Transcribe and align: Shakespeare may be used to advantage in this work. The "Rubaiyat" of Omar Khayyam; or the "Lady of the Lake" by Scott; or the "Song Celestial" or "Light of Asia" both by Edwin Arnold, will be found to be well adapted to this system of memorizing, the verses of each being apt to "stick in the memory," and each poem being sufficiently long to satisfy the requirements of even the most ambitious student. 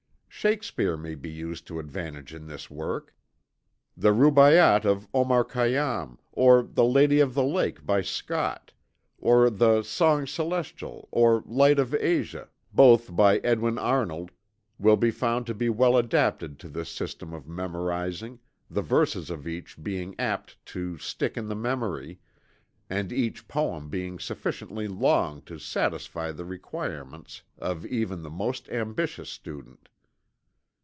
Shakespeare 0.33 0.97
may 0.97 1.13
be 1.13 1.29
used 1.29 1.67
to 1.67 1.77
advantage 1.77 2.33
in 2.33 2.47
this 2.47 2.67
work. 2.67 3.13
The 3.95 4.09
"Rubaiyat" 4.11 4.85
of 4.85 5.07
Omar 5.13 5.43
Khayyam; 5.43 6.17
or 6.31 6.63
the 6.63 6.83
"Lady 6.85 7.19
of 7.19 7.35
the 7.35 7.43
Lake" 7.43 7.85
by 7.85 8.01
Scott; 8.01 8.73
or 9.19 9.51
the 9.51 9.83
"Song 9.83 10.25
Celestial" 10.25 11.07
or 11.11 11.43
"Light 11.45 11.77
of 11.77 11.93
Asia" 11.93 12.49
both 12.73 13.15
by 13.15 13.37
Edwin 13.39 13.77
Arnold, 13.77 14.31
will 14.79 14.97
be 14.97 15.11
found 15.11 15.45
to 15.45 15.53
be 15.53 15.69
well 15.69 15.95
adapted 15.95 16.57
to 16.57 16.69
this 16.69 16.89
system 16.89 17.33
of 17.35 17.47
memorizing, 17.47 18.39
the 18.67 18.81
verses 18.81 19.29
of 19.29 19.47
each 19.47 19.83
being 19.83 20.15
apt 20.17 20.57
to 20.65 20.97
"stick 20.97 21.37
in 21.37 21.49
the 21.49 21.55
memory," 21.55 22.19
and 22.89 23.13
each 23.13 23.47
poem 23.47 23.89
being 23.89 24.17
sufficiently 24.17 24.87
long 24.87 25.43
to 25.43 25.59
satisfy 25.59 26.31
the 26.31 26.45
requirements 26.45 27.43
of 27.59 27.85
even 27.85 28.23
the 28.23 28.31
most 28.31 28.67
ambitious 28.69 29.29
student. 29.29 29.87